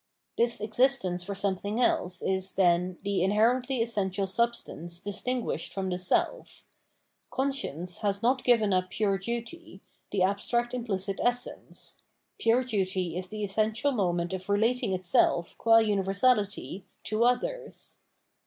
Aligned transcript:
This 0.35 0.59
existence 0.61 1.23
for 1.23 1.35
something 1.35 1.79
else 1.79 2.23
is, 2.23 2.53
then, 2.53 2.97
the 3.03 3.21
in 3.23 3.29
herently 3.29 3.83
essential 3.83 4.25
substance 4.25 4.99
distinguished 4.99 5.71
from 5.71 5.91
the 5.91 5.99
self. 5.99 6.65
Conscience 7.29 7.99
has 7.99 8.23
not 8.23 8.43
given 8.43 8.73
up 8.73 8.89
pure 8.89 9.19
duty, 9.19 9.79
the 10.11 10.23
abstract 10.23 10.73
implicit 10.73 11.19
essence: 11.23 12.01
pure 12.39 12.63
duty 12.63 13.15
is 13.15 13.27
the 13.27 13.43
essential 13.43 13.91
moment 13.91 14.33
of 14.33 14.49
relating 14.49 14.91
itself, 14.91 15.55
qua 15.59 15.77
universality, 15.77 16.83
to 17.03 17.23
others. 17.23 17.99